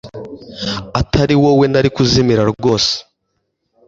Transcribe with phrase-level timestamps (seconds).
[1.01, 2.93] utari wowe nari kuzimira rwose